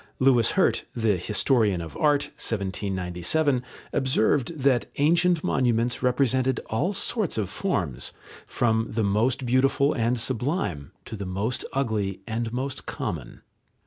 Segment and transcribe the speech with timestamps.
[0.17, 3.61] Louis Hirt, the historian of art (1797)
[3.93, 8.11] observed that ancient monuments represented all sorts of forms,
[8.47, 13.41] from the most beautiful and sublime to the most ugly and most common.